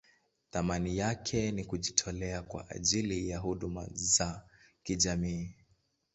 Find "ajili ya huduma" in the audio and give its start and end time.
2.69-3.87